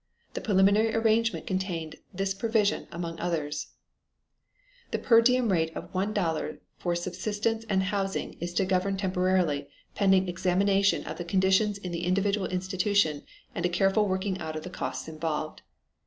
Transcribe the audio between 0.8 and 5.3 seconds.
arrangement contained this provision, among others: The per